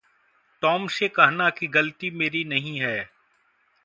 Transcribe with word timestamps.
Tom 0.61 0.87
से 0.87 1.07
कहना 1.07 1.49
कि 1.49 1.67
ग़लती 1.67 2.09
मेरी 2.11 2.43
नहीं 2.43 2.79
है। 2.79 3.09